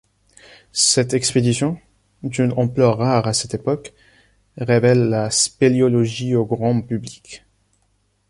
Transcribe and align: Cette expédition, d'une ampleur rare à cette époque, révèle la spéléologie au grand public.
Cette 0.73 1.13
expédition, 1.13 1.79
d'une 2.23 2.53
ampleur 2.53 2.97
rare 2.97 3.27
à 3.27 3.33
cette 3.35 3.53
époque, 3.53 3.93
révèle 4.57 5.09
la 5.09 5.29
spéléologie 5.29 6.33
au 6.33 6.43
grand 6.43 6.81
public. 6.81 7.43